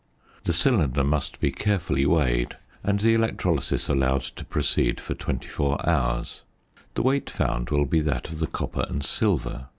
The 0.45 0.51
cylinder 0.53 1.03
must 1.03 1.39
be 1.39 1.51
carefully 1.51 2.07
weighed, 2.07 2.57
and 2.83 2.99
the 2.99 3.13
electrolysis 3.13 3.87
allowed 3.87 4.23
to 4.35 4.43
proceed 4.43 4.99
for 4.99 5.13
24 5.13 5.87
hours. 5.87 6.41
The 6.95 7.03
weight 7.03 7.29
found 7.29 7.69
will 7.69 7.85
be 7.85 7.99
that 8.01 8.29
of 8.29 8.39
the 8.39 8.47
copper 8.47 8.83
and 8.89 9.05
silver. 9.05 9.67